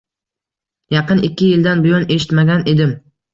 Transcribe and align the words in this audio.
Yaqin 0.95 1.21
ikki 1.27 1.49
yildan 1.51 1.85
buyon 1.85 2.07
eshitmagan 2.17 2.67
edim. 2.75 2.97